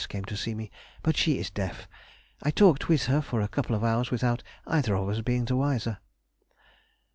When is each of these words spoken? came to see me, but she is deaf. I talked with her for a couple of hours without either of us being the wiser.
came 0.09 0.25
to 0.25 0.35
see 0.35 0.55
me, 0.55 0.71
but 1.03 1.15
she 1.15 1.37
is 1.37 1.51
deaf. 1.51 1.87
I 2.41 2.49
talked 2.49 2.89
with 2.89 3.05
her 3.05 3.21
for 3.21 3.39
a 3.39 3.47
couple 3.47 3.75
of 3.75 3.83
hours 3.83 4.09
without 4.09 4.41
either 4.65 4.95
of 4.95 5.07
us 5.09 5.21
being 5.21 5.45
the 5.45 5.55
wiser. 5.55 5.99